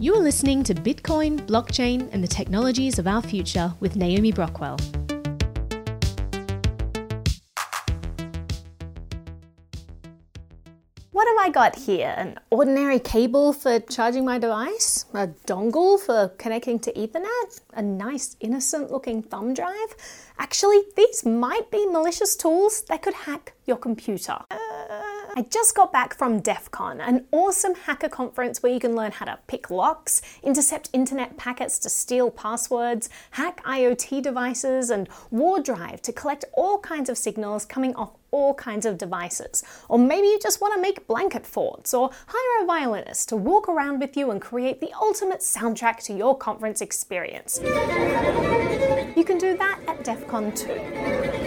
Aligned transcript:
You 0.00 0.14
are 0.14 0.22
listening 0.22 0.62
to 0.62 0.74
Bitcoin, 0.76 1.40
blockchain, 1.40 2.08
and 2.12 2.22
the 2.22 2.28
technologies 2.28 3.00
of 3.00 3.08
our 3.08 3.20
future 3.20 3.74
with 3.80 3.96
Naomi 3.96 4.30
Brockwell. 4.32 4.78
What 11.10 11.26
have 11.26 11.36
I 11.40 11.50
got 11.52 11.74
here? 11.74 12.14
An 12.16 12.38
ordinary 12.50 13.00
cable 13.00 13.52
for 13.52 13.80
charging 13.80 14.24
my 14.24 14.38
device? 14.38 15.04
A 15.14 15.26
dongle 15.48 15.98
for 15.98 16.28
connecting 16.38 16.78
to 16.78 16.92
Ethernet? 16.92 17.60
A 17.72 17.82
nice 17.82 18.36
innocent 18.38 18.92
looking 18.92 19.20
thumb 19.20 19.52
drive? 19.52 19.96
Actually, 20.38 20.82
these 20.96 21.26
might 21.26 21.72
be 21.72 21.84
malicious 21.86 22.36
tools 22.36 22.82
that 22.82 23.02
could 23.02 23.14
hack 23.14 23.54
your 23.66 23.76
computer. 23.76 24.38
I 25.38 25.42
just 25.42 25.76
got 25.76 25.92
back 25.92 26.14
from 26.14 26.40
DEF 26.40 26.68
CON, 26.72 27.00
an 27.00 27.26
awesome 27.30 27.76
hacker 27.76 28.08
conference 28.08 28.60
where 28.60 28.72
you 28.72 28.80
can 28.80 28.96
learn 28.96 29.12
how 29.12 29.26
to 29.26 29.38
pick 29.46 29.70
locks, 29.70 30.20
intercept 30.42 30.90
internet 30.92 31.36
packets 31.36 31.78
to 31.78 31.88
steal 31.88 32.28
passwords, 32.32 33.08
hack 33.30 33.62
IoT 33.62 34.20
devices, 34.20 34.90
and 34.90 35.08
WarDrive 35.32 36.00
to 36.00 36.12
collect 36.12 36.44
all 36.54 36.80
kinds 36.80 37.08
of 37.08 37.16
signals 37.16 37.64
coming 37.64 37.94
off 37.94 38.16
all 38.32 38.52
kinds 38.54 38.84
of 38.84 38.98
devices. 38.98 39.62
Or 39.88 39.96
maybe 39.96 40.26
you 40.26 40.40
just 40.42 40.60
want 40.60 40.74
to 40.74 40.82
make 40.82 41.06
blanket 41.06 41.46
forts, 41.46 41.94
or 41.94 42.10
hire 42.26 42.64
a 42.64 42.66
violinist 42.66 43.28
to 43.28 43.36
walk 43.36 43.68
around 43.68 44.00
with 44.00 44.16
you 44.16 44.32
and 44.32 44.42
create 44.42 44.80
the 44.80 44.90
ultimate 45.00 45.38
soundtrack 45.38 46.02
to 46.06 46.14
your 46.14 46.36
conference 46.36 46.80
experience. 46.80 47.60
You 47.62 49.22
can 49.24 49.38
do 49.38 49.56
that 49.56 49.78
at 49.86 50.02
DEF 50.02 50.26
CON 50.26 50.50
too. 50.50 51.37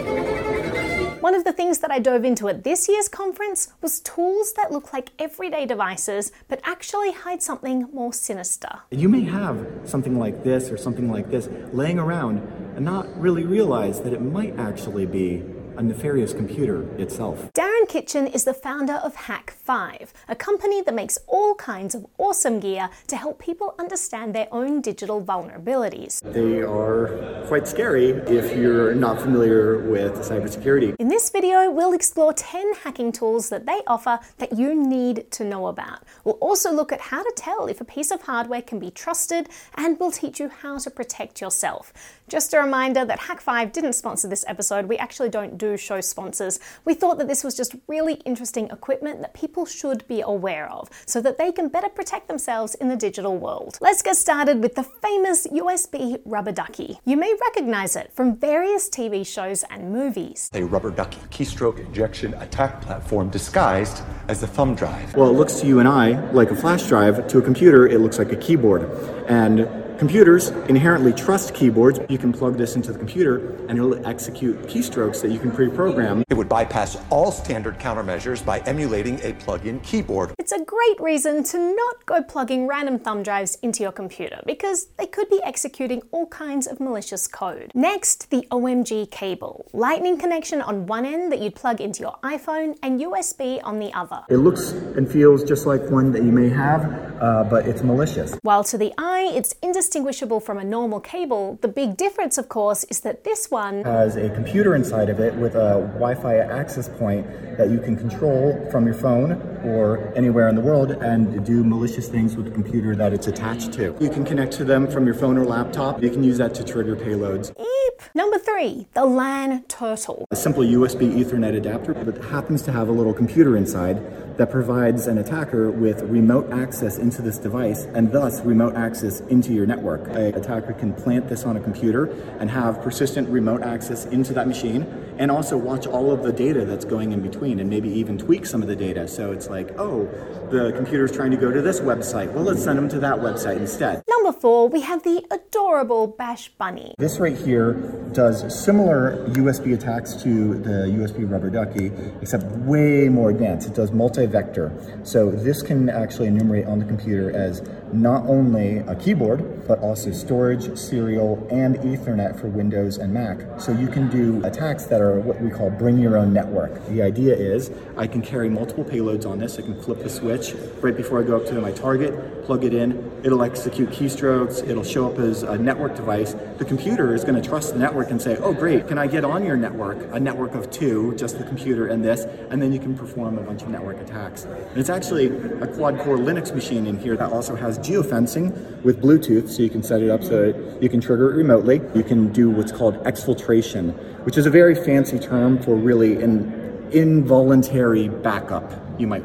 One 1.22 1.36
of 1.36 1.44
the 1.44 1.52
things 1.52 1.78
that 1.78 1.92
I 1.92 2.00
dove 2.00 2.24
into 2.24 2.48
at 2.48 2.64
this 2.64 2.88
year's 2.88 3.06
conference 3.06 3.72
was 3.80 4.00
tools 4.00 4.54
that 4.54 4.72
look 4.72 4.92
like 4.92 5.10
everyday 5.20 5.66
devices 5.66 6.32
but 6.48 6.60
actually 6.64 7.12
hide 7.12 7.40
something 7.40 7.88
more 7.92 8.12
sinister. 8.12 8.80
You 8.90 9.08
may 9.08 9.20
have 9.20 9.64
something 9.84 10.18
like 10.18 10.42
this 10.42 10.68
or 10.68 10.76
something 10.76 11.12
like 11.12 11.30
this 11.30 11.48
laying 11.72 12.00
around 12.00 12.38
and 12.74 12.84
not 12.84 13.06
really 13.16 13.44
realize 13.44 14.00
that 14.00 14.12
it 14.12 14.20
might 14.20 14.58
actually 14.58 15.06
be 15.06 15.44
a 15.76 15.82
nefarious 15.82 16.32
computer 16.32 16.82
itself. 16.98 17.52
Darren 17.52 17.88
Kitchen 17.88 18.26
is 18.26 18.44
the 18.44 18.54
founder 18.54 18.94
of 18.94 19.14
Hak5, 19.14 20.10
a 20.28 20.36
company 20.36 20.82
that 20.82 20.94
makes 20.94 21.18
all 21.26 21.54
kinds 21.54 21.94
of 21.94 22.06
awesome 22.18 22.60
gear 22.60 22.90
to 23.06 23.16
help 23.16 23.38
people 23.38 23.74
understand 23.78 24.34
their 24.34 24.48
own 24.52 24.80
digital 24.80 25.22
vulnerabilities. 25.22 26.20
They 26.32 26.62
are 26.62 27.44
quite 27.46 27.66
scary 27.66 28.10
if 28.10 28.56
you're 28.56 28.94
not 28.94 29.20
familiar 29.20 29.78
with 29.78 30.14
cybersecurity. 30.18 30.94
In 30.98 31.08
this 31.08 31.30
video, 31.30 31.70
we'll 31.70 31.92
explore 31.92 32.32
10 32.32 32.74
hacking 32.84 33.12
tools 33.12 33.48
that 33.48 33.66
they 33.66 33.80
offer 33.86 34.18
that 34.38 34.56
you 34.58 34.74
need 34.74 35.30
to 35.32 35.44
know 35.44 35.68
about. 35.68 36.02
We'll 36.24 36.34
also 36.34 36.72
look 36.72 36.92
at 36.92 37.00
how 37.00 37.22
to 37.22 37.32
tell 37.36 37.66
if 37.66 37.80
a 37.80 37.84
piece 37.84 38.10
of 38.10 38.22
hardware 38.22 38.62
can 38.62 38.78
be 38.78 38.90
trusted, 38.90 39.48
and 39.76 39.98
we'll 39.98 40.10
teach 40.10 40.40
you 40.40 40.48
how 40.48 40.78
to 40.78 40.90
protect 40.90 41.40
yourself. 41.40 41.92
Just 42.28 42.54
a 42.54 42.60
reminder 42.60 43.04
that 43.04 43.20
Hak5 43.20 43.72
didn't 43.72 43.92
sponsor 43.94 44.28
this 44.28 44.44
episode. 44.48 44.86
We 44.86 44.96
actually 44.96 45.28
don't 45.28 45.58
do 45.62 45.76
show 45.76 46.00
sponsors. 46.00 46.58
We 46.84 46.94
thought 46.94 47.18
that 47.18 47.28
this 47.28 47.44
was 47.44 47.54
just 47.54 47.76
really 47.86 48.14
interesting 48.24 48.68
equipment 48.70 49.20
that 49.20 49.32
people 49.32 49.64
should 49.64 50.04
be 50.08 50.20
aware 50.20 50.68
of 50.68 50.90
so 51.06 51.20
that 51.20 51.38
they 51.38 51.52
can 51.52 51.68
better 51.68 51.88
protect 51.88 52.26
themselves 52.26 52.74
in 52.74 52.88
the 52.88 52.96
digital 52.96 53.36
world. 53.38 53.78
Let's 53.80 54.02
get 54.02 54.16
started 54.16 54.60
with 54.60 54.74
the 54.74 54.82
famous 54.82 55.46
USB 55.46 56.20
rubber 56.24 56.50
ducky. 56.50 56.98
You 57.04 57.16
may 57.16 57.32
recognize 57.40 57.94
it 57.94 58.12
from 58.12 58.34
various 58.36 58.90
TV 58.90 59.24
shows 59.24 59.64
and 59.70 59.92
movies. 59.92 60.50
A 60.52 60.64
rubber 60.64 60.90
ducky 60.90 61.20
keystroke 61.30 61.78
injection 61.78 62.34
attack 62.34 62.80
platform 62.82 63.30
disguised 63.30 64.02
as 64.26 64.42
a 64.42 64.48
thumb 64.48 64.74
drive. 64.74 65.14
Well, 65.14 65.30
it 65.30 65.34
looks 65.34 65.60
to 65.60 65.66
you 65.68 65.78
and 65.78 65.86
I 65.88 66.18
like 66.32 66.50
a 66.50 66.56
flash 66.56 66.88
drive. 66.88 67.28
To 67.28 67.38
a 67.38 67.42
computer, 67.42 67.86
it 67.86 68.00
looks 68.00 68.18
like 68.18 68.32
a 68.32 68.36
keyboard. 68.36 68.82
And 69.28 69.60
Computers 70.02 70.48
inherently 70.68 71.12
trust 71.12 71.54
keyboards. 71.54 72.00
You 72.08 72.18
can 72.18 72.32
plug 72.32 72.56
this 72.56 72.74
into 72.74 72.92
the 72.92 72.98
computer 72.98 73.54
and 73.68 73.78
it'll 73.78 74.04
execute 74.04 74.60
keystrokes 74.62 75.22
that 75.22 75.30
you 75.30 75.38
can 75.38 75.52
pre-program. 75.52 76.24
It 76.28 76.34
would 76.34 76.48
bypass 76.48 76.98
all 77.08 77.30
standard 77.30 77.78
countermeasures 77.78 78.44
by 78.44 78.58
emulating 78.66 79.20
a 79.22 79.32
plug-in 79.34 79.78
keyboard. 79.78 80.34
It's 80.40 80.50
a 80.50 80.64
great 80.64 81.00
reason 81.00 81.44
to 81.44 81.76
not 81.76 82.04
go 82.04 82.20
plugging 82.20 82.66
random 82.66 82.98
thumb 82.98 83.22
drives 83.22 83.54
into 83.62 83.84
your 83.84 83.92
computer 83.92 84.40
because 84.44 84.88
they 84.98 85.06
could 85.06 85.30
be 85.30 85.40
executing 85.44 86.02
all 86.10 86.26
kinds 86.26 86.66
of 86.66 86.80
malicious 86.80 87.28
code. 87.28 87.70
Next, 87.72 88.28
the 88.30 88.44
OMG 88.50 89.08
cable. 89.12 89.70
Lightning 89.72 90.18
connection 90.18 90.60
on 90.62 90.86
one 90.86 91.06
end 91.06 91.30
that 91.30 91.38
you'd 91.38 91.54
plug 91.54 91.80
into 91.80 92.00
your 92.00 92.16
iPhone 92.24 92.76
and 92.82 93.00
USB 93.00 93.60
on 93.62 93.78
the 93.78 93.92
other. 93.94 94.24
It 94.28 94.38
looks 94.38 94.72
and 94.72 95.08
feels 95.08 95.44
just 95.44 95.64
like 95.64 95.88
one 95.90 96.10
that 96.10 96.24
you 96.24 96.32
may 96.32 96.48
have, 96.48 96.82
uh, 97.22 97.44
but 97.44 97.68
it's 97.68 97.84
malicious. 97.84 98.36
While 98.42 98.64
to 98.64 98.76
the 98.76 98.92
eye, 98.98 99.30
it's 99.32 99.54
indistinguishable 99.62 99.91
indistinguishable 99.94 100.40
from 100.40 100.56
a 100.56 100.64
normal 100.64 101.00
cable. 101.00 101.58
The 101.60 101.68
big 101.68 101.98
difference, 101.98 102.38
of 102.38 102.48
course, 102.48 102.84
is 102.84 103.00
that 103.00 103.24
this 103.24 103.50
one 103.50 103.84
has 103.84 104.16
a 104.16 104.30
computer 104.30 104.74
inside 104.74 105.10
of 105.10 105.20
it 105.20 105.34
with 105.34 105.54
a 105.54 105.86
Wi 105.94 106.14
Fi 106.14 106.36
access 106.36 106.88
point 106.88 107.26
that 107.58 107.68
you 107.68 107.78
can 107.78 107.94
control 107.96 108.68
from 108.70 108.86
your 108.86 108.94
phone 108.94 109.51
or 109.64 110.12
anywhere 110.16 110.48
in 110.48 110.54
the 110.54 110.60
world 110.60 110.90
and 110.90 111.44
do 111.44 111.64
malicious 111.64 112.08
things 112.08 112.36
with 112.36 112.46
the 112.46 112.50
computer 112.50 112.94
that 112.96 113.12
it's 113.12 113.26
attached 113.26 113.72
to. 113.74 113.96
You 114.00 114.10
can 114.10 114.24
connect 114.24 114.52
to 114.54 114.64
them 114.64 114.90
from 114.90 115.06
your 115.06 115.14
phone 115.14 115.38
or 115.38 115.44
laptop. 115.44 116.02
You 116.02 116.10
can 116.10 116.22
use 116.22 116.38
that 116.38 116.54
to 116.54 116.64
trigger 116.64 116.96
payloads. 116.96 117.50
Eep. 117.58 118.02
Number 118.14 118.38
three, 118.38 118.88
the 118.94 119.04
LAN 119.04 119.62
Turtle. 119.64 120.26
A 120.30 120.36
simple 120.36 120.62
USB 120.62 121.14
Ethernet 121.14 121.56
adapter 121.56 121.94
that 121.94 122.22
happens 122.24 122.62
to 122.62 122.72
have 122.72 122.88
a 122.88 122.92
little 122.92 123.14
computer 123.14 123.56
inside 123.56 124.36
that 124.36 124.50
provides 124.50 125.06
an 125.06 125.18
attacker 125.18 125.70
with 125.70 126.02
remote 126.02 126.50
access 126.52 126.98
into 126.98 127.22
this 127.22 127.38
device 127.38 127.84
and 127.94 128.12
thus 128.12 128.40
remote 128.42 128.74
access 128.74 129.20
into 129.22 129.52
your 129.52 129.66
network. 129.66 130.08
An 130.08 130.34
attacker 130.34 130.72
can 130.72 130.92
plant 130.92 131.28
this 131.28 131.44
on 131.44 131.56
a 131.56 131.60
computer 131.60 132.06
and 132.38 132.50
have 132.50 132.82
persistent 132.82 133.28
remote 133.28 133.62
access 133.62 134.06
into 134.06 134.32
that 134.32 134.48
machine 134.48 134.86
and 135.18 135.30
also 135.30 135.56
watch 135.56 135.86
all 135.86 136.10
of 136.10 136.22
the 136.22 136.32
data 136.32 136.64
that's 136.64 136.84
going 136.84 137.12
in 137.12 137.20
between 137.20 137.60
and 137.60 137.68
maybe 137.68 137.88
even 137.88 138.18
tweak 138.18 138.46
some 138.46 138.62
of 138.62 138.68
the 138.68 138.76
data. 138.76 139.06
So 139.08 139.32
it's 139.32 139.48
like, 139.48 139.78
oh, 139.78 140.06
the 140.50 140.72
computer's 140.76 141.12
trying 141.12 141.30
to 141.30 141.36
go 141.36 141.50
to 141.50 141.62
this 141.62 141.80
website. 141.80 142.32
Well, 142.32 142.44
let's 142.44 142.62
send 142.62 142.78
them 142.78 142.88
to 142.90 143.00
that 143.00 143.16
website 143.16 143.56
instead. 143.56 144.02
Number 144.08 144.38
four, 144.38 144.68
we 144.68 144.80
have 144.82 145.02
the 145.02 145.24
adorable 145.30 146.06
Bash 146.06 146.48
Bunny. 146.50 146.94
This 146.98 147.18
right 147.18 147.36
here 147.36 147.72
does 148.12 148.64
similar 148.64 149.26
USB 149.28 149.74
attacks 149.74 150.14
to 150.22 150.54
the 150.58 150.86
USB 150.88 151.30
rubber 151.30 151.50
ducky, 151.50 151.90
except 152.20 152.44
way 152.44 153.08
more 153.08 153.30
advanced. 153.30 153.68
It 153.68 153.74
does 153.74 153.92
multi-vector. 153.92 155.00
So 155.04 155.30
this 155.30 155.62
can 155.62 155.88
actually 155.88 156.28
enumerate 156.28 156.66
on 156.66 156.78
the 156.78 156.84
computer 156.84 157.34
as 157.34 157.62
not 157.92 158.24
only 158.26 158.78
a 158.78 158.94
keyboard, 158.94 159.61
but 159.66 159.78
also 159.80 160.12
storage, 160.12 160.76
serial, 160.76 161.46
and 161.50 161.76
Ethernet 161.76 162.40
for 162.40 162.48
Windows 162.48 162.98
and 162.98 163.12
Mac. 163.12 163.60
So 163.60 163.72
you 163.72 163.88
can 163.88 164.08
do 164.08 164.44
attacks 164.44 164.84
that 164.84 165.00
are 165.00 165.20
what 165.20 165.40
we 165.40 165.50
call 165.50 165.70
bring 165.70 165.98
your 165.98 166.16
own 166.16 166.32
network. 166.32 166.86
The 166.88 167.02
idea 167.02 167.34
is 167.34 167.70
I 167.96 168.06
can 168.06 168.22
carry 168.22 168.48
multiple 168.48 168.84
payloads 168.84 169.26
on 169.26 169.38
this. 169.38 169.58
I 169.58 169.62
can 169.62 169.80
flip 169.80 170.02
the 170.02 170.10
switch 170.10 170.54
right 170.80 170.96
before 170.96 171.20
I 171.20 171.22
go 171.22 171.36
up 171.36 171.46
to 171.46 171.60
my 171.60 171.72
target, 171.72 172.44
plug 172.44 172.64
it 172.64 172.74
in, 172.74 173.20
it'll 173.24 173.42
execute 173.42 173.90
keystrokes, 173.90 174.66
it'll 174.68 174.84
show 174.84 175.10
up 175.10 175.18
as 175.18 175.42
a 175.42 175.56
network 175.56 175.94
device. 175.94 176.34
The 176.58 176.64
computer 176.64 177.14
is 177.14 177.24
going 177.24 177.40
to 177.40 177.48
trust 177.48 177.72
the 177.72 177.78
network 177.78 178.10
and 178.10 178.20
say, 178.20 178.36
oh 178.38 178.52
great, 178.52 178.88
can 178.88 178.98
I 178.98 179.06
get 179.06 179.24
on 179.24 179.44
your 179.44 179.56
network? 179.56 179.98
A 180.12 180.20
network 180.20 180.54
of 180.54 180.70
two, 180.70 181.14
just 181.16 181.38
the 181.38 181.44
computer 181.44 181.86
and 181.86 182.04
this, 182.04 182.24
and 182.50 182.60
then 182.60 182.72
you 182.72 182.78
can 182.78 182.96
perform 182.96 183.38
a 183.38 183.42
bunch 183.42 183.62
of 183.62 183.68
network 183.68 184.00
attacks. 184.00 184.44
And 184.44 184.76
it's 184.78 184.90
actually 184.90 185.26
a 185.60 185.66
quad-core 185.66 186.18
Linux 186.18 186.54
machine 186.54 186.86
in 186.86 186.98
here 186.98 187.16
that 187.16 187.32
also 187.32 187.54
has 187.54 187.78
geofencing 187.78 188.82
with 188.82 189.00
Bluetooth, 189.00 189.48
so 189.54 189.62
you 189.62 189.70
can 189.70 189.82
set 189.82 190.02
it 190.02 190.10
up 190.10 190.22
so 190.22 190.52
that 190.52 190.82
you 190.82 190.88
can 190.88 191.00
trigger 191.00 191.32
it 191.32 191.36
remotely. 191.36 191.80
You 191.94 192.02
can 192.02 192.32
do 192.32 192.50
what's 192.50 192.72
called 192.72 193.02
exfiltration, 193.04 193.94
which 194.24 194.36
is 194.36 194.46
a 194.46 194.50
very 194.50 194.74
fancy 194.74 195.18
term 195.18 195.58
for 195.62 195.74
really 195.74 196.22
an 196.22 196.88
involuntary 196.92 198.08
backup, 198.08 198.72
you 198.98 199.06
might 199.06 199.24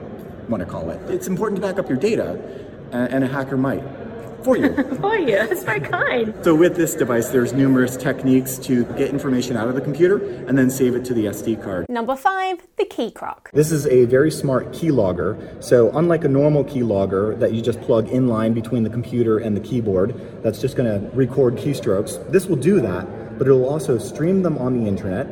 want 0.50 0.62
to 0.62 0.66
call 0.70 0.90
it. 0.90 1.00
It's 1.10 1.28
important 1.28 1.62
to 1.62 1.68
back 1.68 1.78
up 1.80 1.90
your 1.90 1.98
data, 1.98 2.40
and 2.92 3.24
a 3.24 3.28
hacker 3.28 3.58
might 3.58 3.84
for 4.44 4.58
you. 4.58 4.74
for 5.02 5.16
you. 5.16 5.38
That's 5.38 5.64
very 5.64 5.80
kind. 5.80 6.34
So 6.44 6.56
with 6.56 6.76
this 6.76 6.96
device, 6.96 7.30
there's 7.30 7.54
numerous 7.54 7.98
techniques 7.98 8.58
to 8.60 8.86
get 8.94 9.10
information 9.10 9.58
out 9.58 9.68
of 9.68 9.76
the 9.76 9.82
computer 9.82 10.18
and 10.48 10.58
then 10.58 10.70
save 10.70 10.96
it 10.96 11.06
to 11.06 11.14
the 11.14 11.26
SD 11.26 11.62
card. 11.64 11.88
Number 11.90 12.16
five, 12.16 12.66
the 12.78 12.86
Key 12.86 13.12
Croc. 13.12 13.52
This 13.52 13.72
is 13.72 13.86
a 13.88 14.06
very 14.06 14.32
smart 14.32 14.72
keylogger. 14.72 15.64
So 15.64 15.90
unlike 15.98 16.24
a 16.24 16.30
normal 16.30 16.64
keylogger 16.64 17.38
that 17.40 17.54
you 17.54 17.62
just 17.62 17.82
plug 17.82 18.10
in 18.10 18.28
line 18.28 18.54
between 18.54 18.84
the 18.84 18.90
computer 18.90 19.38
and 19.40 19.56
the 19.56 19.62
keyboard, 19.62 20.44
that's 20.44 20.60
just 20.60 20.76
going 20.76 20.90
to 20.90 21.16
record 21.16 21.56
keystrokes. 21.56 22.32
This 22.32 22.46
will 22.48 22.56
do 22.56 22.80
that, 22.82 23.38
but 23.38 23.48
it 23.48 23.52
will 23.52 23.70
also 23.70 23.98
stream 23.98 24.44
them 24.44 24.58
on 24.58 24.80
the 24.80 24.88
internet 24.88 25.28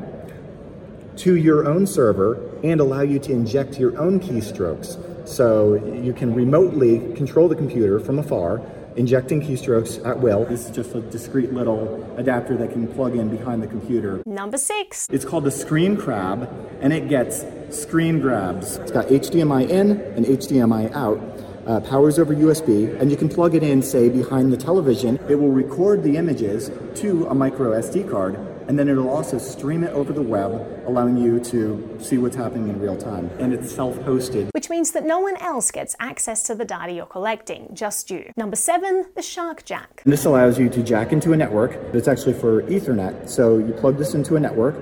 to 1.17 1.35
your 1.35 1.67
own 1.67 1.87
server 1.87 2.51
and 2.63 2.81
allow 2.81 3.01
you 3.01 3.19
to 3.19 3.31
inject 3.31 3.79
your 3.79 3.97
own 3.97 4.19
keystrokes. 4.19 4.97
So 5.27 5.75
you 5.75 6.13
can 6.13 6.33
remotely 6.33 6.99
control 7.15 7.47
the 7.47 7.55
computer 7.55 7.99
from 7.99 8.19
afar 8.19 8.61
injecting 8.95 9.41
keystrokes 9.41 10.05
at 10.05 10.19
will. 10.19 10.45
This 10.45 10.65
is 10.65 10.71
just 10.75 10.95
a 10.95 11.01
discrete 11.01 11.53
little 11.53 12.03
adapter 12.17 12.55
that 12.57 12.71
can 12.71 12.87
plug 12.87 13.15
in 13.15 13.29
behind 13.29 13.61
the 13.61 13.67
computer. 13.67 14.21
Number 14.25 14.57
six. 14.57 15.07
It's 15.11 15.25
called 15.25 15.43
the 15.43 15.51
Screen 15.51 15.97
Crab, 15.97 16.49
and 16.81 16.93
it 16.93 17.09
gets 17.09 17.45
screen 17.69 18.19
grabs. 18.19 18.77
It's 18.77 18.91
got 18.91 19.07
HDMI 19.07 19.69
in 19.69 19.91
and 20.15 20.25
HDMI 20.25 20.91
out. 20.93 21.19
uh, 21.65 21.79
powers 21.79 22.19
over 22.19 22.33
USB, 22.35 22.95
and 23.01 23.09
you 23.09 23.17
can 23.17 23.27
plug 23.27 23.55
it 23.55 23.63
in, 23.63 23.81
say, 23.81 24.07
behind 24.07 24.53
the 24.53 24.57
television. 24.57 25.19
It 25.27 25.35
will 25.35 25.49
record 25.49 26.03
the 26.03 26.15
images 26.17 26.69
to 27.01 27.25
a 27.25 27.33
micro 27.33 27.71
SD 27.71 28.09
card, 28.09 28.37
and 28.67 28.77
then 28.77 28.87
it'll 28.87 29.09
also 29.09 29.37
stream 29.37 29.83
it 29.83 29.91
over 29.91 30.13
the 30.13 30.21
web, 30.21 30.51
allowing 30.87 31.17
you 31.17 31.39
to 31.39 31.97
see 31.99 32.17
what's 32.17 32.35
happening 32.35 32.69
in 32.69 32.79
real 32.79 32.97
time. 32.97 33.29
And 33.39 33.53
it's 33.53 33.73
self 33.73 33.95
hosted. 33.99 34.49
Which 34.53 34.69
means 34.69 34.91
that 34.91 35.05
no 35.05 35.19
one 35.19 35.37
else 35.37 35.71
gets 35.71 35.95
access 35.99 36.43
to 36.43 36.55
the 36.55 36.65
data 36.65 36.93
you're 36.93 37.05
collecting, 37.05 37.69
just 37.73 38.09
you. 38.09 38.31
Number 38.37 38.55
seven, 38.55 39.05
the 39.15 39.21
Shark 39.21 39.65
Jack. 39.65 40.01
And 40.03 40.13
this 40.13 40.25
allows 40.25 40.57
you 40.59 40.69
to 40.69 40.83
jack 40.83 41.11
into 41.11 41.33
a 41.33 41.37
network 41.37 41.91
that's 41.91 42.07
actually 42.07 42.33
for 42.33 42.63
Ethernet. 42.63 43.29
So 43.29 43.57
you 43.57 43.73
plug 43.73 43.97
this 43.97 44.13
into 44.13 44.35
a 44.35 44.39
network, 44.39 44.75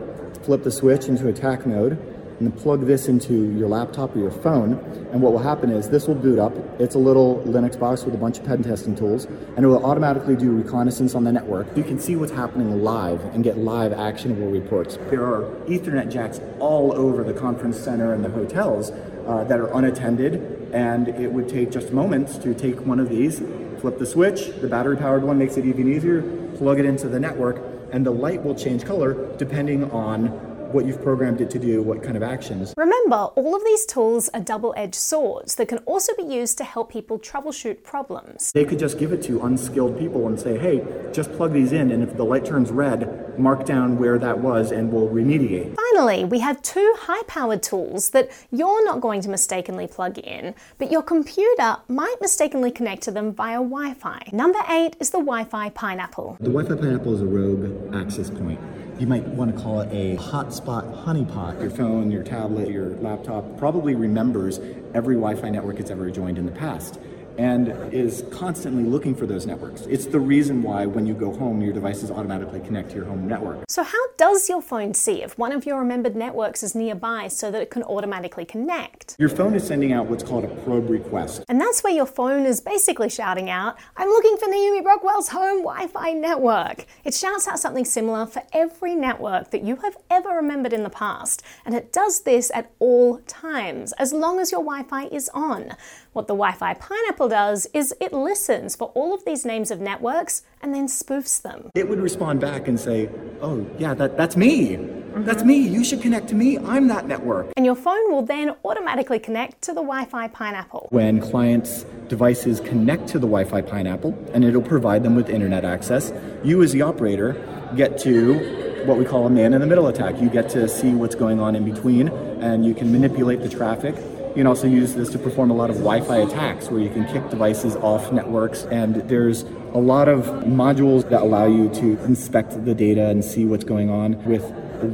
flip 0.43 0.63
the 0.63 0.71
switch 0.71 1.05
into 1.07 1.27
attack 1.27 1.65
mode, 1.65 1.97
and 2.39 2.55
plug 2.57 2.85
this 2.85 3.07
into 3.07 3.51
your 3.57 3.67
laptop 3.67 4.15
or 4.15 4.19
your 4.19 4.31
phone. 4.31 4.73
And 5.11 5.21
what 5.21 5.31
will 5.31 5.39
happen 5.39 5.69
is 5.69 5.89
this 5.89 6.07
will 6.07 6.15
boot 6.15 6.39
up. 6.39 6.53
It's 6.79 6.95
a 6.95 6.99
little 6.99 7.41
Linux 7.45 7.79
box 7.79 8.03
with 8.03 8.13
a 8.13 8.17
bunch 8.17 8.39
of 8.39 8.45
pen 8.45 8.63
testing 8.63 8.95
tools, 8.95 9.25
and 9.25 9.59
it 9.59 9.67
will 9.67 9.85
automatically 9.85 10.35
do 10.35 10.51
reconnaissance 10.51 11.15
on 11.15 11.23
the 11.23 11.31
network. 11.31 11.67
You 11.77 11.83
can 11.83 11.99
see 11.99 12.15
what's 12.15 12.31
happening 12.31 12.83
live 12.83 13.21
and 13.33 13.43
get 13.43 13.57
live 13.57 13.93
actionable 13.93 14.47
reports. 14.47 14.97
There 15.09 15.23
are 15.23 15.43
Ethernet 15.67 16.11
jacks 16.11 16.41
all 16.59 16.93
over 16.93 17.23
the 17.23 17.33
conference 17.33 17.77
center 17.77 18.13
and 18.13 18.23
the 18.23 18.29
hotels 18.29 18.91
uh, 18.91 19.43
that 19.45 19.59
are 19.59 19.67
unattended, 19.77 20.69
and 20.73 21.07
it 21.07 21.31
would 21.31 21.47
take 21.47 21.71
just 21.71 21.91
moments 21.91 22.37
to 22.39 22.53
take 22.53 22.85
one 22.85 22.99
of 22.99 23.09
these, 23.09 23.41
flip 23.79 23.99
the 23.99 24.05
switch, 24.05 24.47
the 24.61 24.67
battery 24.67 24.97
powered 24.97 25.23
one 25.23 25.37
makes 25.37 25.57
it 25.57 25.65
even 25.65 25.93
easier, 25.93 26.21
plug 26.57 26.79
it 26.79 26.85
into 26.85 27.07
the 27.07 27.19
network, 27.19 27.61
and 27.91 28.05
the 28.05 28.11
light 28.11 28.41
will 28.43 28.55
change 28.55 28.85
color 28.85 29.35
depending 29.37 29.89
on 29.91 30.52
what 30.73 30.85
you've 30.85 31.01
programmed 31.01 31.41
it 31.41 31.49
to 31.51 31.59
do, 31.59 31.81
what 31.81 32.03
kind 32.03 32.17
of 32.17 32.23
actions. 32.23 32.73
Remember, 32.75 33.15
all 33.15 33.55
of 33.55 33.63
these 33.63 33.85
tools 33.85 34.29
are 34.33 34.41
double 34.41 34.73
edged 34.75 34.95
swords 34.95 35.55
that 35.55 35.67
can 35.67 35.79
also 35.79 36.13
be 36.15 36.23
used 36.23 36.57
to 36.57 36.63
help 36.63 36.91
people 36.91 37.19
troubleshoot 37.19 37.83
problems. 37.83 38.51
They 38.53 38.65
could 38.65 38.79
just 38.79 38.97
give 38.97 39.13
it 39.13 39.21
to 39.23 39.41
unskilled 39.43 39.97
people 39.97 40.27
and 40.27 40.39
say, 40.39 40.57
hey, 40.57 40.83
just 41.11 41.31
plug 41.33 41.53
these 41.53 41.71
in, 41.71 41.91
and 41.91 42.03
if 42.03 42.17
the 42.17 42.25
light 42.25 42.45
turns 42.45 42.71
red, 42.71 43.37
mark 43.37 43.65
down 43.65 43.97
where 43.97 44.17
that 44.19 44.39
was 44.39 44.71
and 44.71 44.91
we'll 44.91 45.09
remediate. 45.09 45.75
Finally, 45.93 46.25
we 46.25 46.39
have 46.39 46.61
two 46.61 46.93
high 46.99 47.23
powered 47.23 47.63
tools 47.63 48.11
that 48.11 48.29
you're 48.51 48.83
not 48.85 49.01
going 49.01 49.21
to 49.21 49.29
mistakenly 49.29 49.87
plug 49.87 50.17
in, 50.19 50.53
but 50.77 50.91
your 50.91 51.01
computer 51.01 51.77
might 51.87 52.15
mistakenly 52.21 52.71
connect 52.71 53.01
to 53.03 53.11
them 53.11 53.33
via 53.33 53.57
Wi 53.57 53.93
Fi. 53.93 54.21
Number 54.31 54.59
eight 54.69 54.95
is 54.99 55.09
the 55.09 55.19
Wi 55.19 55.43
Fi 55.45 55.69
Pineapple. 55.69 56.37
The 56.39 56.49
Wi 56.49 56.67
Fi 56.67 56.75
Pineapple 56.79 57.13
is 57.13 57.21
a 57.21 57.25
rogue 57.25 57.93
access 57.95 58.29
point. 58.29 58.59
You 59.03 59.09
might 59.09 59.27
want 59.27 59.53
to 59.53 59.61
call 59.61 59.81
it 59.81 59.89
a 59.91 60.15
hotspot 60.15 61.03
honeypot. 61.03 61.59
Your 61.59 61.69
phone, 61.69 62.09
your 62.09 62.23
tablet, 62.23 62.69
your 62.69 62.91
laptop 63.01 63.57
probably 63.57 63.95
remembers 63.95 64.61
every 64.93 65.15
Wi 65.15 65.35
Fi 65.35 65.49
network 65.49 65.81
it's 65.81 65.91
ever 65.91 66.09
joined 66.09 66.37
in 66.37 66.45
the 66.45 66.53
past 66.53 67.01
and 67.37 67.69
is 67.93 68.23
constantly 68.31 68.83
looking 68.83 69.15
for 69.15 69.25
those 69.25 69.45
networks. 69.45 69.81
It's 69.81 70.05
the 70.05 70.19
reason 70.19 70.61
why 70.61 70.85
when 70.85 71.05
you 71.05 71.13
go 71.13 71.33
home, 71.33 71.61
your 71.61 71.73
devices 71.73 72.11
automatically 72.11 72.59
connect 72.59 72.89
to 72.91 72.95
your 72.95 73.05
home 73.05 73.27
network. 73.27 73.65
So, 73.67 73.83
how 73.83 74.03
does 74.17 74.49
your 74.49 74.61
phone 74.61 74.93
see 74.93 75.23
if 75.23 75.37
one 75.37 75.51
of 75.51 75.65
your 75.65 75.79
remembered 75.79 76.15
networks 76.15 76.63
is 76.63 76.75
nearby 76.75 77.27
so 77.27 77.51
that 77.51 77.61
it 77.61 77.69
can 77.69 77.83
automatically 77.83 78.45
connect? 78.45 79.15
Your 79.19 79.29
phone 79.29 79.55
is 79.55 79.65
sending 79.65 79.93
out 79.93 80.07
what's 80.07 80.23
called 80.23 80.45
a 80.45 80.55
probe 80.63 80.89
request. 80.89 81.43
And 81.49 81.59
that's 81.59 81.83
where 81.83 81.93
your 81.93 82.05
phone 82.05 82.45
is 82.45 82.61
basically 82.61 83.09
shouting 83.09 83.49
out, 83.49 83.77
I'm 83.97 84.09
looking 84.09 84.37
for 84.37 84.47
Naomi 84.47 84.81
Brockwell's 84.81 85.29
home 85.29 85.63
Wi 85.63 85.87
Fi 85.87 86.13
network. 86.13 86.85
It 87.03 87.13
shouts 87.13 87.47
out 87.47 87.59
something 87.59 87.85
similar 87.85 88.25
for 88.25 88.43
every 88.53 88.95
network 88.95 89.51
that 89.51 89.63
you 89.63 89.77
have 89.77 89.97
ever 90.09 90.29
remembered 90.29 90.73
in 90.73 90.83
the 90.83 90.89
past, 90.89 91.43
and 91.65 91.75
it 91.75 91.91
does 91.91 92.21
this 92.21 92.51
at 92.53 92.71
all 92.79 93.19
times, 93.27 93.93
as 93.93 94.13
long 94.13 94.39
as 94.39 94.51
your 94.51 94.61
Wi 94.61 94.83
Fi 94.83 95.05
is 95.05 95.29
on. 95.33 95.75
What 96.13 96.27
the 96.27 96.35
Wi 96.35 96.51
Fi 96.51 96.75
Pineapple 96.75 97.29
does 97.29 97.67
is 97.73 97.95
it 97.99 98.13
listens 98.13 98.75
for 98.75 98.91
all 98.93 99.15
of 99.15 99.25
these 99.25 99.45
names 99.45 99.71
of 99.71 99.79
networks 99.79 100.43
and 100.61 100.73
then 100.73 100.85
spoofs 100.85 101.41
them. 101.41 101.71
It 101.73 101.89
would 101.89 101.99
respond 101.99 102.39
back 102.39 102.67
and 102.67 102.79
say, 102.79 103.09
Oh, 103.41 103.65
yeah, 103.79 103.95
that, 103.95 104.15
that's 104.15 104.37
me. 104.37 104.75
Mm-hmm. 104.75 105.23
That's 105.23 105.43
me. 105.43 105.57
You 105.57 105.83
should 105.83 106.03
connect 106.03 106.27
to 106.29 106.35
me. 106.35 106.59
I'm 106.59 106.87
that 106.89 107.07
network. 107.07 107.51
And 107.57 107.65
your 107.65 107.75
phone 107.75 108.11
will 108.11 108.21
then 108.21 108.55
automatically 108.63 109.17
connect 109.17 109.63
to 109.63 109.71
the 109.71 109.81
Wi 109.81 110.05
Fi 110.05 110.27
Pineapple. 110.27 110.87
When 110.91 111.19
clients' 111.19 111.83
devices 112.09 112.59
connect 112.59 113.07
to 113.07 113.13
the 113.13 113.27
Wi 113.27 113.43
Fi 113.45 113.61
Pineapple, 113.61 114.15
and 114.35 114.43
it'll 114.43 114.61
provide 114.61 115.01
them 115.01 115.15
with 115.15 115.29
internet 115.29 115.65
access, 115.65 116.13
you 116.43 116.61
as 116.61 116.73
the 116.73 116.83
operator 116.83 117.33
get 117.75 117.97
to 117.99 118.83
what 118.85 118.99
we 118.99 119.05
call 119.05 119.25
a 119.25 119.31
man 119.31 119.55
in 119.55 119.61
the 119.61 119.67
middle 119.67 119.87
attack. 119.87 120.21
You 120.21 120.29
get 120.29 120.47
to 120.49 120.67
see 120.67 120.93
what's 120.93 121.15
going 121.15 121.39
on 121.39 121.55
in 121.55 121.65
between, 121.65 122.09
and 122.09 122.63
you 122.63 122.75
can 122.75 122.91
manipulate 122.91 123.41
the 123.41 123.49
traffic 123.49 123.95
you 124.33 124.37
can 124.37 124.47
also 124.47 124.65
use 124.65 124.95
this 124.95 125.09
to 125.11 125.19
perform 125.19 125.51
a 125.51 125.53
lot 125.53 125.69
of 125.69 125.75
Wi-Fi 125.75 126.17
attacks 126.17 126.71
where 126.71 126.81
you 126.81 126.89
can 126.89 127.05
kick 127.05 127.29
devices 127.29 127.75
off 127.75 128.11
networks 128.11 128.63
and 128.71 128.95
there's 129.07 129.43
a 129.75 129.77
lot 129.77 130.07
of 130.07 130.25
modules 130.45 131.07
that 131.11 131.21
allow 131.21 131.45
you 131.45 131.69
to 131.75 132.03
inspect 132.05 132.65
the 132.65 132.73
data 132.73 133.09
and 133.09 133.23
see 133.23 133.45
what's 133.45 133.63
going 133.63 133.91
on 133.91 134.23
with 134.25 134.43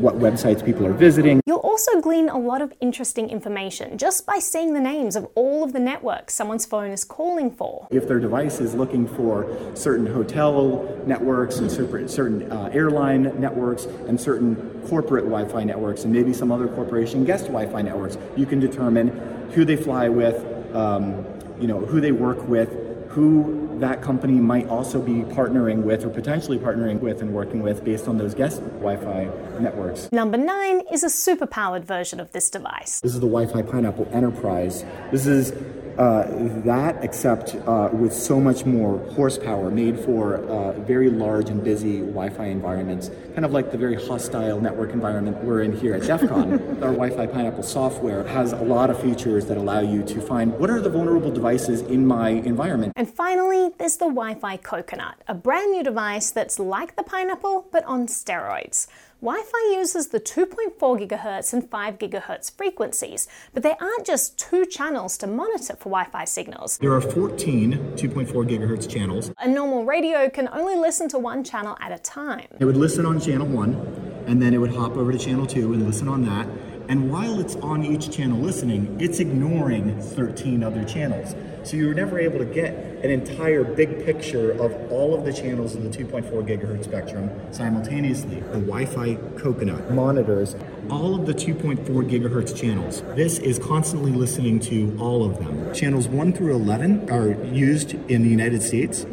what 0.01 0.15
websites 0.15 0.63
people 0.65 0.85
are 0.85 0.91
visiting. 0.91 1.39
Also 1.79 2.01
glean 2.01 2.27
a 2.27 2.37
lot 2.37 2.61
of 2.61 2.73
interesting 2.81 3.29
information 3.29 3.97
just 3.97 4.25
by 4.25 4.37
seeing 4.37 4.73
the 4.73 4.81
names 4.81 5.15
of 5.15 5.25
all 5.33 5.63
of 5.63 5.71
the 5.71 5.79
networks 5.79 6.33
someone's 6.33 6.65
phone 6.65 6.91
is 6.91 7.05
calling 7.05 7.49
for. 7.49 7.87
If 7.89 8.05
their 8.05 8.19
device 8.19 8.59
is 8.59 8.75
looking 8.75 9.07
for 9.07 9.47
certain 9.75 10.05
hotel 10.05 11.01
networks 11.05 11.59
and 11.59 11.71
certain 11.71 12.51
uh, 12.51 12.69
airline 12.73 13.39
networks 13.39 13.85
and 13.85 14.19
certain 14.19 14.57
corporate 14.89 15.23
Wi 15.23 15.49
Fi 15.49 15.63
networks 15.63 16.03
and 16.03 16.11
maybe 16.11 16.33
some 16.33 16.51
other 16.51 16.67
corporation 16.67 17.23
guest 17.23 17.45
Wi 17.45 17.71
Fi 17.71 17.81
networks, 17.81 18.17
you 18.35 18.45
can 18.45 18.59
determine 18.59 19.07
who 19.53 19.63
they 19.63 19.77
fly 19.77 20.09
with, 20.09 20.35
um, 20.75 21.25
you 21.61 21.67
know, 21.67 21.79
who 21.79 22.01
they 22.01 22.11
work 22.11 22.45
with, 22.45 23.07
who 23.11 23.68
that 23.79 24.01
company 24.01 24.33
might 24.33 24.67
also 24.67 25.01
be 25.01 25.21
partnering 25.33 25.83
with 25.83 26.05
or 26.05 26.09
potentially 26.09 26.57
partnering 26.57 26.99
with 26.99 27.21
and 27.21 27.33
working 27.33 27.61
with 27.61 27.83
based 27.83 28.07
on 28.07 28.17
those 28.17 28.33
guest 28.33 28.61
Wi 28.61 28.97
Fi 28.97 29.25
networks. 29.59 30.11
Number 30.11 30.37
nine 30.37 30.81
is 30.91 31.03
a 31.03 31.09
super 31.09 31.45
powered 31.45 31.85
version 31.85 32.19
of 32.19 32.31
this 32.31 32.49
device. 32.49 32.99
This 33.01 33.13
is 33.13 33.19
the 33.19 33.27
Wi 33.27 33.45
Fi 33.51 33.61
Pineapple 33.61 34.07
Enterprise. 34.11 34.83
This 35.11 35.25
is 35.25 35.51
uh, 35.99 36.25
that 36.63 37.03
except 37.03 37.55
uh, 37.67 37.89
with 37.91 38.13
so 38.13 38.39
much 38.39 38.65
more 38.65 38.99
horsepower 39.11 39.69
made 39.69 39.99
for 39.99 40.35
uh, 40.35 40.71
very 40.79 41.09
large 41.09 41.49
and 41.49 41.61
busy 41.61 41.99
Wi-Fi 41.99 42.45
environments, 42.45 43.11
kind 43.33 43.43
of 43.43 43.51
like 43.51 43.71
the 43.71 43.77
very 43.77 43.95
hostile 43.95 44.61
network 44.61 44.91
environment 44.91 45.43
we're 45.43 45.61
in 45.61 45.75
here 45.75 45.93
at 45.95 46.03
DEF 46.03 46.21
CON. 46.29 46.53
Our 46.81 46.93
Wi-Fi 46.93 47.27
Pineapple 47.27 47.63
software 47.63 48.25
has 48.27 48.53
a 48.53 48.63
lot 48.63 48.89
of 48.89 48.97
features 49.01 49.47
that 49.47 49.57
allow 49.57 49.81
you 49.81 50.01
to 50.03 50.21
find 50.21 50.57
what 50.57 50.69
are 50.69 50.79
the 50.79 50.89
vulnerable 50.89 51.31
devices 51.31 51.81
in 51.81 52.07
my 52.07 52.29
environment. 52.29 52.93
And 52.95 53.09
finally, 53.09 53.71
there's 53.77 53.97
the 53.97 54.05
Wi-Fi 54.05 54.55
Coconut, 54.57 55.21
a 55.27 55.33
brand 55.33 55.73
new 55.73 55.83
device 55.83 56.31
that's 56.31 56.59
like 56.59 56.95
the 56.95 57.03
Pineapple 57.03 57.67
but 57.73 57.83
on 57.83 58.07
steroids. 58.07 58.87
Wi 59.21 59.43
Fi 59.43 59.75
uses 59.75 60.07
the 60.07 60.19
2.4 60.21 60.79
GHz 60.79 61.51
and 61.51 61.69
5 61.69 61.97
GHz 61.97 62.55
frequencies, 62.55 63.27
but 63.53 63.63
there 63.63 63.75
aren't 63.81 64.05
just 64.05 64.39
two 64.39 64.65
channels 64.65 65.17
to 65.17 65.27
monitor 65.27 65.75
for 65.75 65.89
Wi 65.89 66.05
Fi 66.05 66.23
signals. 66.23 66.77
There 66.77 66.93
are 66.93 67.01
14 67.01 67.95
2.4 67.97 68.27
GHz 68.31 68.89
channels. 68.89 69.33
A 69.39 69.47
normal 69.49 69.83
radio 69.83 70.29
can 70.29 70.47
only 70.53 70.77
listen 70.77 71.09
to 71.09 71.19
one 71.19 71.43
channel 71.43 71.77
at 71.81 71.91
a 71.91 71.99
time. 71.99 72.47
It 72.61 72.63
would 72.63 72.77
listen 72.77 73.05
on 73.05 73.19
channel 73.19 73.45
1, 73.45 74.23
and 74.27 74.41
then 74.41 74.53
it 74.53 74.57
would 74.57 74.73
hop 74.73 74.95
over 74.95 75.11
to 75.11 75.17
channel 75.17 75.45
2 75.45 75.73
and 75.73 75.85
listen 75.85 76.07
on 76.07 76.23
that. 76.23 76.47
And 76.89 77.11
while 77.11 77.39
it's 77.39 77.55
on 77.57 77.85
each 77.85 78.09
channel 78.09 78.39
listening, 78.39 78.97
it's 78.99 79.19
ignoring 79.19 80.01
13 80.01 80.63
other 80.63 80.83
channels. 80.83 81.35
So 81.61 81.77
you're 81.77 81.93
never 81.93 82.17
able 82.17 82.39
to 82.39 82.45
get 82.45 82.73
an 83.03 83.11
entire 83.11 83.63
big 83.63 84.03
picture 84.03 84.53
of 84.53 84.73
all 84.91 85.13
of 85.13 85.23
the 85.23 85.31
channels 85.31 85.75
in 85.75 85.83
the 85.83 85.95
2.4 85.95 86.31
gigahertz 86.47 86.85
spectrum 86.85 87.29
simultaneously. 87.51 88.39
The 88.39 88.59
Wi-Fi 88.59 89.15
Coconut 89.37 89.91
monitors 89.91 90.55
all 90.89 91.13
of 91.13 91.27
the 91.27 91.33
2.4 91.33 91.85
gigahertz 91.85 92.59
channels. 92.59 93.03
This 93.15 93.37
is 93.37 93.59
constantly 93.59 94.11
listening 94.11 94.59
to 94.61 94.97
all 94.99 95.23
of 95.23 95.37
them. 95.37 95.71
Channels 95.75 96.07
1 96.07 96.33
through 96.33 96.55
11 96.55 97.11
are 97.11 97.29
used 97.53 97.93
in 98.09 98.23
the 98.23 98.29
United 98.29 98.63
States. 98.63 99.05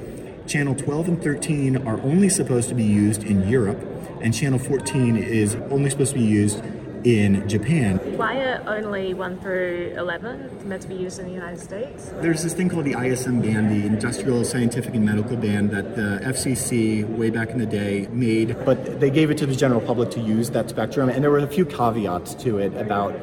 Channel 0.46 0.76
12 0.76 1.08
and 1.08 1.22
13 1.22 1.86
are 1.86 2.00
only 2.00 2.30
supposed 2.30 2.70
to 2.70 2.74
be 2.74 2.84
used 2.84 3.22
in 3.24 3.46
Europe, 3.46 3.84
and 4.22 4.32
channel 4.32 4.58
14 4.58 5.16
is 5.18 5.56
only 5.70 5.90
supposed 5.90 6.14
to 6.14 6.18
be 6.18 6.24
used 6.24 6.62
in 7.06 7.48
Japan. 7.48 7.98
Why 8.18 8.36
are 8.38 8.62
only 8.66 9.14
1 9.14 9.38
through 9.38 9.94
11 9.96 10.68
meant 10.68 10.82
to 10.82 10.88
be 10.88 10.96
used 10.96 11.20
in 11.20 11.26
the 11.26 11.32
United 11.32 11.60
States? 11.60 12.10
There's 12.20 12.42
this 12.42 12.52
thing 12.52 12.68
called 12.68 12.84
the 12.84 12.96
ISM 12.98 13.40
band, 13.40 13.70
the 13.70 13.86
Industrial, 13.86 14.44
Scientific, 14.44 14.92
and 14.92 15.06
Medical 15.06 15.36
band 15.36 15.70
that 15.70 15.94
the 15.94 16.20
FCC 16.24 17.08
way 17.16 17.30
back 17.30 17.50
in 17.50 17.58
the 17.58 17.66
day 17.66 18.08
made, 18.10 18.56
but 18.64 18.98
they 18.98 19.10
gave 19.10 19.30
it 19.30 19.38
to 19.38 19.46
the 19.46 19.54
general 19.54 19.80
public 19.80 20.10
to 20.10 20.20
use 20.20 20.50
that 20.50 20.68
spectrum, 20.68 21.08
and 21.08 21.22
there 21.22 21.30
were 21.30 21.38
a 21.38 21.46
few 21.46 21.64
caveats 21.64 22.34
to 22.42 22.58
it 22.58 22.74
about 22.74 23.14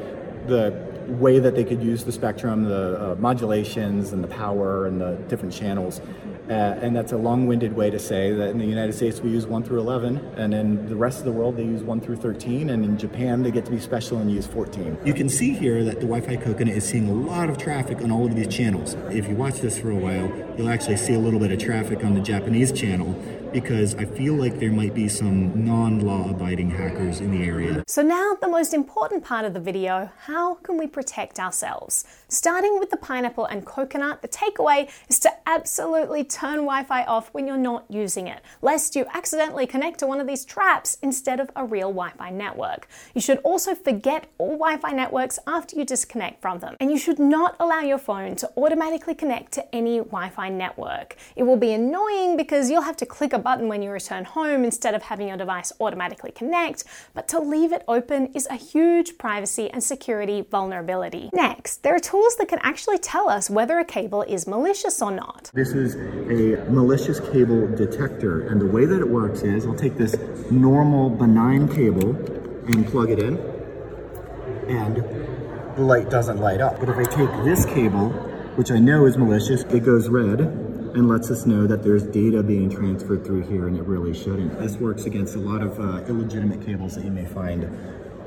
the 0.46 0.72
way 1.06 1.38
that 1.38 1.54
they 1.54 1.64
could 1.64 1.82
use 1.82 2.04
the 2.04 2.12
spectrum, 2.12 2.64
the 2.64 3.12
uh, 3.12 3.14
modulations 3.16 4.14
and 4.14 4.24
the 4.24 4.28
power 4.28 4.86
and 4.86 4.98
the 4.98 5.16
different 5.28 5.52
channels. 5.52 6.00
Uh, 6.48 6.52
and 6.82 6.94
that's 6.94 7.12
a 7.12 7.16
long-winded 7.16 7.74
way 7.74 7.88
to 7.90 7.98
say 7.98 8.32
that 8.32 8.50
in 8.50 8.58
the 8.58 8.66
United 8.66 8.92
States 8.92 9.20
we 9.20 9.30
use 9.30 9.46
1 9.46 9.62
through 9.64 9.80
11, 9.80 10.18
and 10.36 10.52
in 10.52 10.86
the 10.88 10.96
rest 10.96 11.18
of 11.18 11.24
the 11.24 11.32
world 11.32 11.56
they 11.56 11.64
use 11.64 11.82
1 11.82 12.00
through 12.00 12.16
13, 12.16 12.70
and 12.70 12.84
in 12.84 12.98
Japan 12.98 13.42
they 13.42 13.50
get 13.50 13.64
to 13.64 13.70
be 13.70 13.80
special 13.80 14.18
and 14.18 14.30
use 14.30 14.46
14. 14.46 14.98
You 15.04 15.14
can 15.14 15.28
see 15.28 15.54
here 15.54 15.82
that 15.84 16.00
the 16.00 16.06
Wi-Fi 16.06 16.36
Coconut 16.36 16.74
is 16.74 16.84
seeing 16.84 17.08
a 17.08 17.14
lot 17.14 17.48
of 17.48 17.56
traffic 17.56 18.02
on 18.02 18.10
all 18.10 18.26
of 18.26 18.34
these 18.34 18.48
channels. 18.48 18.94
If 19.10 19.28
you 19.28 19.34
watch 19.34 19.60
this 19.60 19.78
for 19.78 19.90
a 19.90 19.96
while, 19.96 20.30
you'll 20.58 20.68
actually 20.68 20.98
see 20.98 21.14
a 21.14 21.18
little 21.18 21.40
bit 21.40 21.50
of 21.50 21.58
traffic 21.58 22.04
on 22.04 22.14
the 22.14 22.20
Japanese 22.20 22.72
channel 22.72 23.14
because 23.54 23.94
I 23.94 24.04
feel 24.04 24.34
like 24.34 24.58
there 24.58 24.72
might 24.72 24.94
be 24.94 25.08
some 25.08 25.64
non-law 25.64 26.30
abiding 26.30 26.70
hackers 26.70 27.20
in 27.20 27.30
the 27.30 27.44
area. 27.46 27.84
So 27.86 28.02
now 28.02 28.36
the 28.40 28.48
most 28.48 28.74
important 28.74 29.22
part 29.22 29.44
of 29.44 29.54
the 29.54 29.60
video, 29.60 30.10
how 30.22 30.56
can 30.56 30.76
we 30.76 30.88
protect 30.88 31.38
ourselves? 31.38 32.04
Starting 32.28 32.80
with 32.80 32.90
the 32.90 32.96
pineapple 32.96 33.44
and 33.44 33.64
coconut, 33.64 34.22
the 34.22 34.28
takeaway 34.28 34.90
is 35.08 35.20
to 35.20 35.30
absolutely 35.46 36.24
turn 36.24 36.66
Wi-Fi 36.66 37.04
off 37.04 37.32
when 37.32 37.46
you're 37.46 37.56
not 37.56 37.84
using 37.88 38.26
it, 38.26 38.42
lest 38.60 38.96
you 38.96 39.06
accidentally 39.14 39.68
connect 39.68 40.00
to 40.00 40.06
one 40.08 40.20
of 40.20 40.26
these 40.26 40.44
traps 40.44 40.98
instead 41.00 41.38
of 41.38 41.48
a 41.54 41.64
real 41.64 41.92
Wi-Fi 41.92 42.30
network. 42.30 42.88
You 43.14 43.20
should 43.20 43.38
also 43.38 43.76
forget 43.76 44.26
all 44.36 44.58
Wi-Fi 44.58 44.90
networks 44.90 45.38
after 45.46 45.76
you 45.76 45.84
disconnect 45.84 46.42
from 46.42 46.58
them. 46.58 46.74
And 46.80 46.90
you 46.90 46.98
should 46.98 47.20
not 47.20 47.54
allow 47.60 47.82
your 47.82 47.98
phone 47.98 48.34
to 48.36 48.50
automatically 48.56 49.14
connect 49.14 49.52
to 49.52 49.74
any 49.74 49.98
Wi-Fi 49.98 50.48
network. 50.48 51.14
It 51.36 51.44
will 51.44 51.56
be 51.56 51.72
annoying 51.72 52.36
because 52.36 52.68
you'll 52.68 52.82
have 52.82 52.96
to 52.96 53.06
click 53.06 53.32
a 53.32 53.43
button 53.44 53.68
when 53.68 53.82
you 53.82 53.90
return 53.90 54.24
home 54.24 54.64
instead 54.64 54.94
of 54.94 55.02
having 55.02 55.28
your 55.28 55.36
device 55.36 55.72
automatically 55.78 56.32
connect, 56.32 56.82
but 57.14 57.28
to 57.28 57.38
leave 57.38 57.72
it 57.72 57.84
open 57.86 58.26
is 58.34 58.48
a 58.50 58.56
huge 58.56 59.18
privacy 59.18 59.70
and 59.70 59.84
security 59.84 60.40
vulnerability. 60.50 61.30
Next, 61.32 61.82
there 61.84 61.94
are 61.94 62.00
tools 62.00 62.34
that 62.36 62.48
can 62.48 62.58
actually 62.62 62.98
tell 62.98 63.28
us 63.28 63.48
whether 63.48 63.78
a 63.78 63.84
cable 63.84 64.22
is 64.22 64.46
malicious 64.48 65.00
or 65.00 65.12
not. 65.12 65.50
This 65.54 65.70
is 65.70 65.94
a 65.94 66.64
malicious 66.70 67.20
cable 67.20 67.68
detector, 67.76 68.48
and 68.48 68.60
the 68.60 68.66
way 68.66 68.86
that 68.86 69.00
it 69.00 69.08
works 69.08 69.42
is 69.42 69.66
I'll 69.66 69.74
take 69.74 69.96
this 69.96 70.16
normal 70.50 71.10
benign 71.10 71.68
cable 71.68 72.16
and 72.66 72.86
plug 72.86 73.10
it 73.10 73.18
in, 73.18 73.36
and 74.68 74.96
the 75.76 75.82
light 75.82 76.08
doesn't 76.08 76.38
light 76.38 76.60
up. 76.60 76.80
But 76.80 76.88
if 76.88 76.96
I 76.96 77.04
take 77.04 77.28
this 77.44 77.66
cable, 77.66 78.08
which 78.56 78.70
I 78.70 78.78
know 78.78 79.04
is 79.04 79.18
malicious, 79.18 79.62
it 79.64 79.84
goes 79.84 80.08
red, 80.08 80.40
and 80.94 81.08
lets 81.08 81.30
us 81.30 81.44
know 81.44 81.66
that 81.66 81.82
there's 81.82 82.04
data 82.04 82.42
being 82.42 82.70
transferred 82.70 83.24
through 83.24 83.42
here 83.42 83.66
and 83.66 83.76
it 83.76 83.82
really 83.82 84.14
shouldn't. 84.14 84.58
This 84.58 84.76
works 84.76 85.06
against 85.06 85.34
a 85.34 85.40
lot 85.40 85.62
of 85.62 85.78
uh, 85.80 86.04
illegitimate 86.06 86.64
cables 86.64 86.94
that 86.94 87.04
you 87.04 87.10
may 87.10 87.26
find 87.26 87.64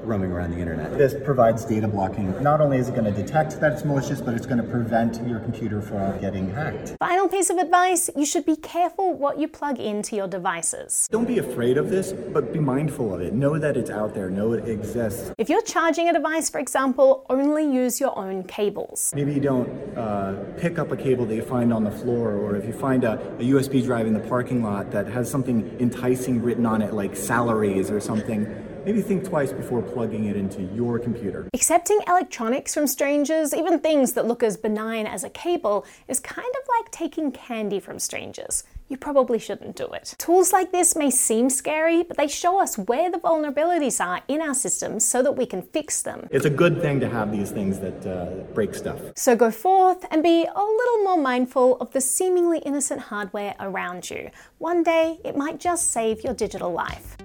roaming 0.03 0.31
around 0.31 0.51
the 0.51 0.59
internet. 0.59 0.97
This 0.97 1.15
provides 1.23 1.65
data 1.65 1.87
blocking. 1.87 2.31
Not 2.41 2.61
only 2.61 2.77
is 2.77 2.89
it 2.89 2.95
going 2.95 3.05
to 3.05 3.11
detect 3.11 3.59
that 3.59 3.73
it's 3.73 3.85
malicious, 3.85 4.21
but 4.21 4.33
it's 4.33 4.45
going 4.45 4.57
to 4.57 4.63
prevent 4.63 5.25
your 5.27 5.39
computer 5.39 5.81
from 5.81 6.19
getting 6.19 6.51
hacked. 6.51 6.95
Final 6.99 7.27
piece 7.27 7.49
of 7.49 7.57
advice 7.57 8.09
you 8.15 8.25
should 8.25 8.45
be 8.45 8.55
careful 8.55 9.13
what 9.13 9.39
you 9.39 9.47
plug 9.47 9.79
into 9.79 10.15
your 10.15 10.27
devices. 10.27 11.07
Don't 11.11 11.27
be 11.27 11.39
afraid 11.39 11.77
of 11.77 11.89
this, 11.89 12.13
but 12.13 12.53
be 12.53 12.59
mindful 12.59 13.13
of 13.13 13.21
it. 13.21 13.33
Know 13.33 13.57
that 13.57 13.77
it's 13.77 13.89
out 13.89 14.13
there, 14.13 14.29
know 14.29 14.53
it 14.53 14.67
exists. 14.67 15.31
If 15.37 15.49
you're 15.49 15.61
charging 15.61 16.09
a 16.09 16.13
device, 16.13 16.49
for 16.49 16.59
example, 16.59 17.25
only 17.29 17.63
use 17.63 17.99
your 17.99 18.17
own 18.17 18.43
cables. 18.43 19.11
Maybe 19.15 19.33
you 19.33 19.41
don't 19.41 19.69
uh, 19.97 20.35
pick 20.57 20.79
up 20.79 20.91
a 20.91 20.97
cable 20.97 21.25
that 21.25 21.35
you 21.35 21.41
find 21.41 21.73
on 21.73 21.83
the 21.83 21.91
floor, 21.91 22.33
or 22.33 22.55
if 22.55 22.65
you 22.65 22.73
find 22.73 23.03
a, 23.03 23.13
a 23.13 23.43
USB 23.43 23.83
drive 23.83 24.07
in 24.07 24.13
the 24.13 24.19
parking 24.19 24.63
lot 24.63 24.91
that 24.91 25.07
has 25.07 25.29
something 25.29 25.75
enticing 25.79 26.41
written 26.41 26.65
on 26.65 26.81
it, 26.81 26.93
like 26.93 27.15
salaries 27.15 27.89
or 27.91 27.99
something 27.99 28.66
maybe 28.87 29.01
think 29.01 29.25
twice 29.25 29.51
before 29.51 29.81
plugging 29.81 30.25
it 30.25 30.37
into 30.37 30.63
your 30.73 30.97
computer. 30.97 31.49
Accepting 31.53 31.99
electronics 32.07 32.73
from 32.73 32.87
strangers, 32.87 33.53
even 33.53 33.79
things 33.79 34.13
that 34.13 34.25
look 34.25 34.41
as 34.41 34.55
benign 34.55 35.05
as 35.05 35.25
a 35.25 35.29
cable, 35.29 35.85
is 36.07 36.21
kind 36.21 36.47
of 36.47 36.63
like 36.79 36.89
taking 36.89 37.29
candy 37.29 37.81
from 37.81 37.99
strangers. 37.99 38.63
You 38.87 38.95
probably 38.95 39.39
shouldn't 39.39 39.75
do 39.75 39.87
it. 39.87 40.15
Tools 40.17 40.53
like 40.53 40.71
this 40.71 40.95
may 40.95 41.11
seem 41.11 41.49
scary, 41.49 42.03
but 42.03 42.15
they 42.15 42.29
show 42.29 42.61
us 42.61 42.77
where 42.77 43.11
the 43.11 43.17
vulnerabilities 43.17 43.99
are 43.99 44.21
in 44.29 44.39
our 44.41 44.53
systems 44.53 45.03
so 45.03 45.21
that 45.21 45.33
we 45.33 45.45
can 45.45 45.63
fix 45.63 46.01
them. 46.01 46.29
It's 46.31 46.45
a 46.45 46.49
good 46.49 46.81
thing 46.81 47.01
to 47.01 47.09
have 47.09 47.29
these 47.29 47.51
things 47.51 47.79
that 47.79 48.07
uh, 48.07 48.43
break 48.53 48.73
stuff. 48.73 49.01
So 49.17 49.35
go 49.35 49.51
forth 49.51 50.05
and 50.09 50.23
be 50.23 50.45
a 50.45 50.63
little 50.63 51.03
more 51.03 51.17
mindful 51.17 51.75
of 51.81 51.91
the 51.91 51.99
seemingly 51.99 52.59
innocent 52.59 53.01
hardware 53.01 53.55
around 53.59 54.09
you. 54.09 54.29
One 54.59 54.81
day, 54.81 55.19
it 55.25 55.35
might 55.35 55.59
just 55.59 55.91
save 55.91 56.23
your 56.23 56.33
digital 56.33 56.71
life. 56.71 57.16